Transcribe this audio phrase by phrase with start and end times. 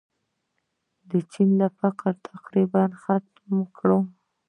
[1.31, 3.89] چین فقر تقریباً ختم کړ.